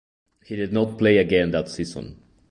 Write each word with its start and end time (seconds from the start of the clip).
He 0.43 0.55
did 0.55 0.73
not 0.73 0.97
play 0.97 1.17
again 1.19 1.51
that 1.51 1.69
season. 1.69 2.23